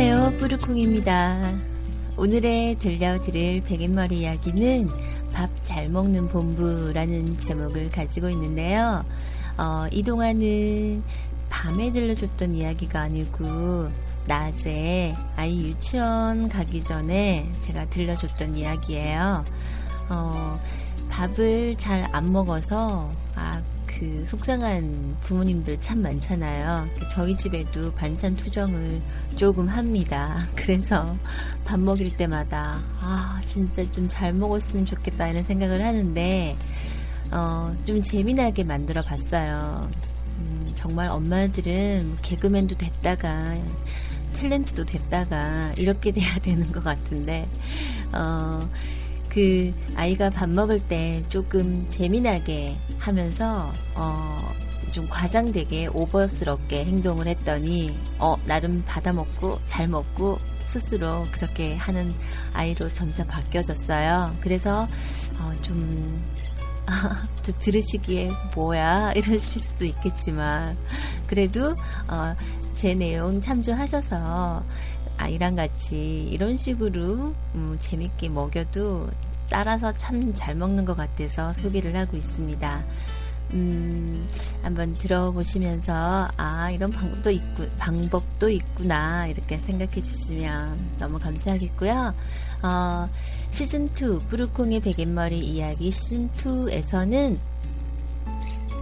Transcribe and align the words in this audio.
안녕하세요. 0.00 0.38
뿌르콩입니다. 0.38 1.58
오늘의 2.16 2.76
들려드릴 2.76 3.62
백인머리 3.62 4.20
이야기는 4.20 4.88
밥 5.32 5.50
잘 5.64 5.88
먹는 5.88 6.28
본부라는 6.28 7.36
제목을 7.36 7.88
가지고 7.90 8.28
있는데요. 8.28 9.04
어, 9.56 9.88
이 9.90 10.04
동안은 10.04 11.02
밤에 11.50 11.90
들려줬던 11.90 12.54
이야기가 12.54 13.00
아니고 13.00 13.88
낮에 14.28 15.16
아이 15.34 15.64
유치원 15.64 16.48
가기 16.48 16.80
전에 16.80 17.52
제가 17.58 17.90
들려줬던 17.90 18.56
이야기예요. 18.56 19.44
어, 20.10 20.60
밥을 21.08 21.76
잘 21.76 22.08
안 22.12 22.30
먹어서 22.32 23.10
아, 23.34 23.60
그 23.98 24.24
속상한 24.24 25.16
부모님들 25.20 25.78
참 25.78 26.02
많잖아요. 26.02 26.88
저희 27.10 27.36
집에도 27.36 27.92
반찬 27.94 28.36
투정을 28.36 29.02
조금 29.34 29.66
합니다. 29.66 30.36
그래서 30.54 31.16
밥 31.64 31.80
먹일 31.80 32.16
때마다 32.16 32.80
아 33.00 33.40
진짜 33.44 33.88
좀 33.90 34.06
잘 34.08 34.32
먹었으면 34.32 34.86
좋겠다 34.86 35.28
이런 35.28 35.42
생각을 35.42 35.84
하는데 35.84 36.56
어, 37.30 37.76
좀 37.84 38.00
재미나게 38.00 38.64
만들어 38.64 39.02
봤어요. 39.02 39.90
음, 40.38 40.72
정말 40.74 41.08
엄마들은 41.08 42.16
개그맨도 42.22 42.76
됐다가 42.76 43.56
탤런트도 44.32 44.86
됐다가 44.86 45.72
이렇게 45.76 46.12
돼야 46.12 46.38
되는 46.40 46.70
것 46.70 46.84
같은데 46.84 47.48
어, 48.12 48.68
그 49.38 49.72
아이가 49.94 50.30
밥 50.30 50.48
먹을 50.48 50.80
때 50.80 51.22
조금 51.28 51.88
재미나게 51.88 52.76
하면서 52.98 53.72
어, 53.94 54.52
좀 54.90 55.08
과장되게 55.08 55.90
오버스럽게 55.94 56.84
행동을 56.84 57.28
했더니 57.28 57.96
어, 58.18 58.34
나름 58.46 58.82
받아 58.84 59.12
먹고 59.12 59.60
잘 59.64 59.86
먹고 59.86 60.40
스스로 60.64 61.24
그렇게 61.30 61.76
하는 61.76 62.12
아이로 62.52 62.88
점차 62.88 63.24
바뀌어졌어요. 63.24 64.34
그래서 64.40 64.88
어, 65.38 65.52
좀 65.62 66.20
또 67.46 67.52
들으시기에 67.60 68.32
뭐야 68.56 69.12
이러실 69.12 69.60
수도 69.60 69.84
있겠지만 69.84 70.76
그래도 71.28 71.76
어, 72.08 72.34
제 72.74 72.92
내용 72.92 73.40
참조하셔서 73.40 74.64
아이랑 75.16 75.54
같이 75.54 76.22
이런 76.28 76.56
식으로 76.56 77.34
음, 77.54 77.76
재밌게 77.78 78.30
먹여도 78.30 79.08
따라서 79.50 79.92
참 79.92 80.32
잘 80.34 80.54
먹는 80.54 80.84
것 80.84 80.96
같아서 80.96 81.52
소개를 81.52 81.96
하고 81.96 82.16
있습니다. 82.16 82.84
음, 83.54 84.28
한번 84.62 84.96
들어보시면서 84.98 86.28
아 86.36 86.70
이런 86.70 86.90
방법도 86.90 87.30
있고 87.30 87.66
방법도 87.78 88.50
있구나 88.50 89.26
이렇게 89.26 89.56
생각해 89.58 90.02
주시면 90.02 90.96
너무 90.98 91.18
감사하겠고요. 91.18 92.14
어, 92.62 93.08
시즌 93.50 93.86
2 93.86 94.20
브루콩의 94.28 94.80
베갯머리 94.80 95.38
이야기 95.38 95.90
시즌 95.90 96.28
2에서는 96.36 97.38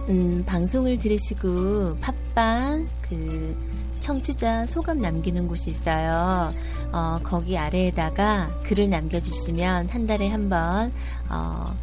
음, 0.09 0.43
방송을 0.45 0.97
들으시고 0.97 1.97
팟빵 2.01 2.89
그 3.01 3.57
청취자 3.99 4.67
소감 4.67 5.01
남기는 5.01 5.47
곳이 5.47 5.69
있어요. 5.69 6.53
어, 6.91 7.19
거기 7.23 7.57
아래에다가 7.57 8.59
글을 8.63 8.89
남겨주시면 8.89 9.89
한 9.89 10.07
달에 10.07 10.29
한 10.29 10.49
번, 10.49 10.91
어, 11.29 11.75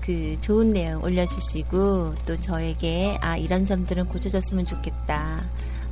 그 0.00 0.40
좋은 0.40 0.70
내용 0.70 1.02
올려주시고 1.02 2.14
또 2.26 2.40
저에게 2.40 3.18
아, 3.20 3.36
이런 3.36 3.64
점들은 3.64 4.06
고쳐졌으면 4.06 4.64
좋겠다. 4.64 5.44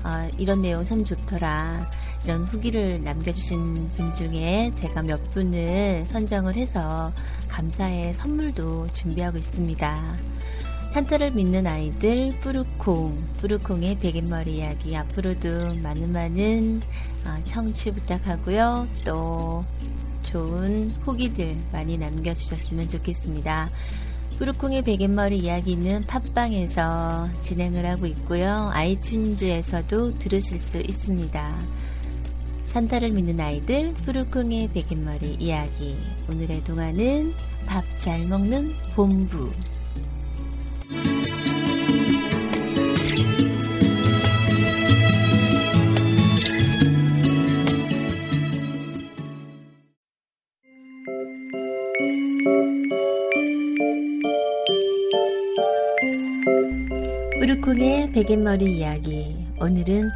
어, 0.05 0.29
이런 0.39 0.63
내용 0.63 0.85
참 0.85 1.05
좋더라. 1.05 1.91
이런 2.25 2.45
후기를 2.45 3.03
남겨주신 3.05 3.91
분 3.91 4.15
중에 4.15 4.73
제가 4.75 5.03
몇 5.03 5.31
분을 5.31 6.07
선정을 6.07 6.55
해서 6.55 7.13
감사의 7.49 8.15
선물도 8.15 8.89
준비하고 8.93 9.37
있습니다. 9.37 10.17
산타를 10.93 11.33
믿는 11.33 11.67
아이들 11.67 12.33
뿌르콩. 12.41 13.23
뿌르콩의 13.41 13.99
베갯머리 13.99 14.57
이야기. 14.59 14.97
앞으로도 14.97 15.75
많은 15.75 16.13
많은 16.13 16.81
어, 17.27 17.45
청취 17.45 17.93
부탁하고요. 17.93 18.89
또 19.05 19.65
좋은 20.23 20.89
후기들 21.03 21.57
많이 21.73 21.99
남겨주셨으면 21.99 22.89
좋겠습니다. 22.89 23.71
뿌르콩의 24.39 24.83
베갯머리 24.83 25.39
이야기는 25.39 26.07
팟빵에서 26.07 27.29
진행을 27.41 27.87
하고 27.87 28.07
있고요. 28.07 28.71
아이튠즈에서도 28.75 30.19
들으실 30.19 30.59
수 30.59 30.79
있습니다. 30.79 31.57
산타를 32.67 33.11
믿는 33.11 33.41
아이들 33.41 33.95
뿌르콩의 33.95 34.69
베갯머리 34.69 35.37
이야기. 35.41 35.97
오늘의 36.29 36.65
동화는 36.65 37.33
밥 37.67 37.85
잘 37.99 38.25
먹는 38.27 38.73
본부 38.95 39.51
뿌르콩의 57.39 58.13
베갯머리 58.13 58.79
이야기. 58.79 59.47
오늘은 59.61 60.09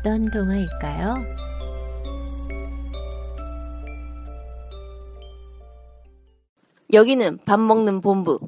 어떤 0.00 0.30
동화일까요? 0.30 1.22
여기는 6.94 7.40
밥 7.44 7.60
먹는 7.60 8.00
본부. 8.00 8.40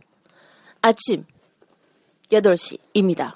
아침 0.80 1.26
8시입니다. 2.32 3.34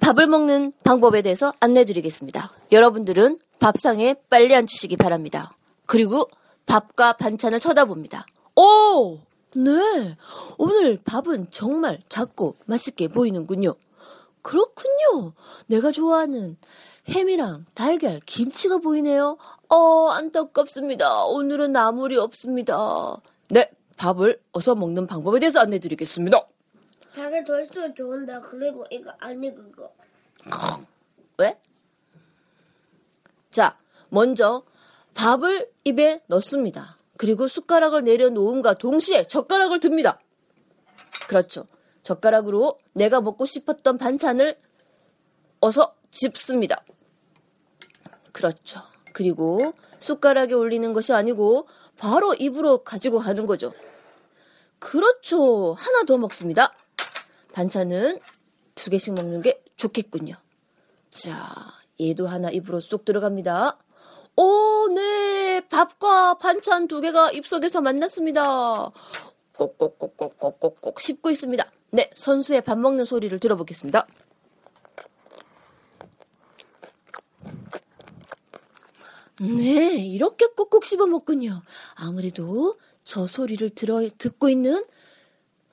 밥을 0.00 0.26
먹는 0.26 0.72
방법에 0.82 1.20
대해서 1.20 1.52
안내 1.60 1.84
드리겠습니다. 1.84 2.48
여러분들은 2.72 3.38
밥상에 3.58 4.14
빨리 4.30 4.54
앉으시기 4.54 4.96
바랍니다. 4.96 5.54
그리고 5.84 6.30
밥과 6.64 7.12
반찬을 7.14 7.60
쳐다봅니다. 7.60 8.24
오! 8.56 9.18
네. 9.56 10.16
오늘 10.58 11.00
밥은 11.02 11.50
정말 11.50 11.98
작고 12.10 12.56
맛있게 12.66 13.08
보이는군요. 13.08 13.74
그렇군요. 14.42 15.32
내가 15.66 15.90
좋아하는 15.92 16.58
햄이랑 17.08 17.64
달걀, 17.72 18.20
김치가 18.26 18.76
보이네요. 18.78 19.38
어, 19.70 20.08
안타깝습니다. 20.10 21.24
오늘은 21.24 21.72
나물이 21.72 22.18
없습니다. 22.18 23.16
네. 23.48 23.70
밥을 23.96 24.42
어서 24.52 24.74
먹는 24.74 25.06
방법에 25.06 25.40
대해서 25.40 25.60
안내 25.60 25.78
드리겠습니다. 25.78 26.46
닭을 27.14 27.44
더 27.44 27.58
있으면 27.62 27.94
좋은데 27.94 28.38
그리고 28.44 28.84
이거 28.90 29.10
아니 29.18 29.54
그거 29.54 29.90
왜? 31.38 31.58
자, 33.50 33.78
먼저 34.10 34.62
밥을 35.14 35.72
입에 35.84 36.20
넣습니다. 36.26 36.95
그리고 37.16 37.48
숟가락을 37.48 38.04
내려놓음과 38.04 38.74
동시에 38.74 39.24
젓가락을 39.24 39.80
듭니다. 39.80 40.20
그렇죠. 41.28 41.66
젓가락으로 42.02 42.78
내가 42.94 43.20
먹고 43.20 43.46
싶었던 43.46 43.98
반찬을 43.98 44.56
어서 45.60 45.94
집습니다. 46.10 46.84
그렇죠. 48.32 48.80
그리고 49.12 49.72
숟가락에 49.98 50.54
올리는 50.54 50.92
것이 50.92 51.12
아니고 51.12 51.66
바로 51.98 52.34
입으로 52.34 52.84
가지고 52.84 53.18
가는 53.18 53.46
거죠. 53.46 53.72
그렇죠. 54.78 55.74
하나 55.74 56.04
더 56.04 56.18
먹습니다. 56.18 56.74
반찬은 57.54 58.20
두 58.74 58.90
개씩 58.90 59.14
먹는 59.14 59.40
게 59.40 59.64
좋겠군요. 59.76 60.34
자, 61.08 61.72
얘도 61.98 62.26
하나 62.26 62.50
입으로 62.50 62.80
쏙 62.80 63.04
들어갑니다. 63.04 63.78
오, 64.36 64.88
네. 64.88 65.60
밥과 65.68 66.34
반찬 66.34 66.88
두 66.88 67.00
개가 67.00 67.32
입속에서 67.32 67.80
만났습니다. 67.80 68.90
꼭꼭꼭꼭꼭꼭꼭 69.56 71.00
씹고 71.00 71.30
있습니다. 71.30 71.64
네, 71.90 72.10
선수의 72.14 72.60
밥 72.62 72.78
먹는 72.78 73.04
소리를 73.04 73.38
들어보겠습니다. 73.38 74.06
네, 79.40 79.96
이렇게 79.96 80.46
꼭꼭 80.46 80.84
씹어 80.84 81.06
먹군요. 81.06 81.62
아무래도 81.94 82.78
저 83.04 83.26
소리를 83.26 83.68
들어, 83.70 84.08
듣고 84.18 84.48
있는 84.48 84.84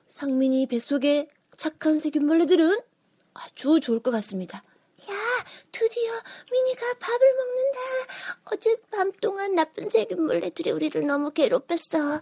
상민이 0.06 0.66
뱃속에 0.66 1.28
착한 1.56 1.98
세균벌레들은 1.98 2.78
아주 3.34 3.80
좋을 3.80 4.00
것 4.00 4.10
같습니다. 4.10 4.62
미니가 6.50 6.94
밥을 6.98 7.34
먹는다. 7.34 7.78
어젯밤 8.52 9.12
동안 9.20 9.54
나쁜 9.54 9.90
세균벌레들이 9.90 10.70
우리를 10.70 11.06
너무 11.06 11.30
괴롭혔어. 11.30 11.98
어, 11.98 12.20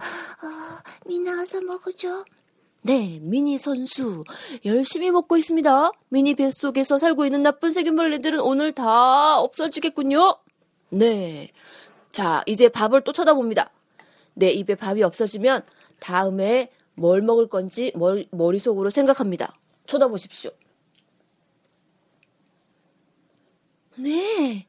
미나 1.06 1.42
어서 1.42 1.60
먹어줘. 1.60 2.24
네, 2.82 3.20
미니 3.22 3.58
선수 3.58 4.24
열심히 4.64 5.10
먹고 5.10 5.36
있습니다. 5.36 5.90
미니 6.08 6.34
뱃속에서 6.34 6.98
살고 6.98 7.24
있는 7.24 7.42
나쁜 7.42 7.72
세균벌레들은 7.72 8.40
오늘 8.40 8.72
다 8.72 9.38
없어지겠군요. 9.38 10.36
네. 10.90 11.52
자, 12.10 12.42
이제 12.46 12.68
밥을 12.68 13.02
또 13.02 13.12
쳐다봅니다. 13.12 13.70
내 14.34 14.50
입에 14.50 14.74
밥이 14.74 15.02
없어지면 15.02 15.62
다음에 16.00 16.70
뭘 16.94 17.22
먹을 17.22 17.48
건지 17.48 17.92
머릿속으로 18.30 18.90
생각합니다. 18.90 19.56
쳐다보십시오. 19.86 20.50
네. 23.96 24.66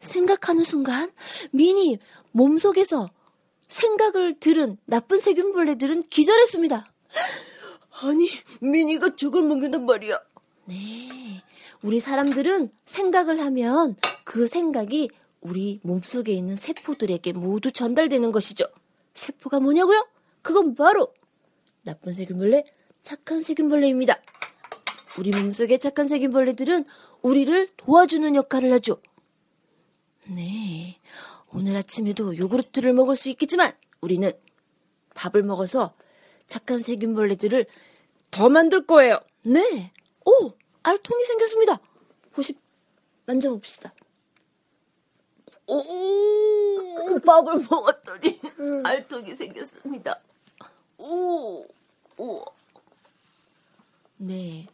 생각하는 0.00 0.64
순간 0.64 1.10
미니 1.50 1.98
몸속에서 2.32 3.10
생각을 3.68 4.38
들은 4.38 4.78
나쁜 4.86 5.20
세균벌레들은 5.20 6.04
기절했습니다. 6.04 6.92
아니, 8.00 8.28
미니가 8.60 9.16
저걸 9.16 9.42
먹는단 9.42 9.84
말이야. 9.84 10.20
네. 10.66 11.42
우리 11.82 12.00
사람들은 12.00 12.70
생각을 12.86 13.40
하면 13.40 13.96
그 14.24 14.46
생각이 14.46 15.10
우리 15.40 15.80
몸속에 15.82 16.32
있는 16.32 16.56
세포들에게 16.56 17.32
모두 17.32 17.70
전달되는 17.70 18.32
것이죠. 18.32 18.64
세포가 19.14 19.60
뭐냐고요? 19.60 20.06
그건 20.42 20.74
바로 20.74 21.12
나쁜 21.82 22.12
세균벌레, 22.12 22.64
착한 23.02 23.42
세균벌레입니다. 23.42 24.20
우리 25.18 25.32
몸속의 25.32 25.80
착한 25.80 26.06
세균벌레들은 26.06 26.84
우리를 27.22 27.68
도와주는 27.76 28.36
역할을 28.36 28.72
하죠. 28.74 29.02
네. 30.30 31.00
오늘 31.52 31.76
아침에도 31.76 32.36
요구르트를 32.36 32.92
먹을 32.92 33.16
수 33.16 33.28
있겠지만 33.28 33.72
우리는 34.00 34.30
밥을 35.14 35.42
먹어서 35.42 35.92
착한 36.46 36.78
세균벌레들을 36.78 37.66
더 38.30 38.48
만들 38.48 38.86
거예요. 38.86 39.18
네. 39.42 39.92
오! 40.24 40.52
알통이 40.84 41.24
생겼습니다. 41.24 41.80
혹시 42.36 42.56
만져봅시다. 43.26 43.92
오! 45.66 45.82
밥을 47.26 47.66
먹었더니 47.68 48.40
알통이 48.84 49.34
생겼습니다. 49.34 50.20
오! 50.98 51.66
오! 52.18 52.44
네. 54.18 54.66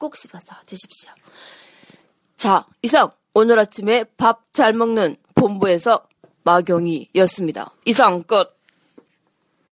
꼭꼭 0.00 0.16
씹어서 0.16 0.56
드십시오. 0.66 1.12
자, 2.36 2.66
이상 2.82 3.10
오늘 3.34 3.58
아침에 3.58 4.04
밥 4.16 4.40
잘 4.52 4.72
먹는 4.72 5.16
본부에서 5.34 6.06
마경이였습니다. 6.42 7.70
이상 7.84 8.22
끝. 8.22 8.58